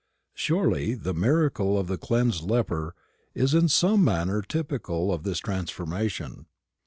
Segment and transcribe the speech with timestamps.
[0.33, 2.95] Surely the miracle of the cleansed leper
[3.35, 6.47] is in some manner typical of this transformation.